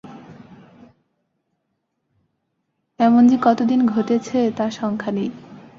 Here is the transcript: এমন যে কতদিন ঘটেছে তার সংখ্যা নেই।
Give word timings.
এমন 2.99 3.27
যে 3.27 3.37
কতদিন 3.41 3.85
ঘটেছে 3.85 4.51
তার 4.57 4.71
সংখ্যা 4.71 5.11
নেই। 5.11 5.29